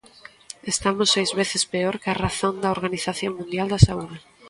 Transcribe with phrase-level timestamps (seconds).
[0.73, 4.17] Estamos seis veces peor que a razón da Organización Mundial da Saúde.